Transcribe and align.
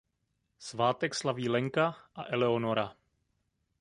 Svátek 0.59 1.13
slaví 1.15 1.49
Lenka 1.49 1.95
a 2.15 2.23
Eleonora. 2.33 2.95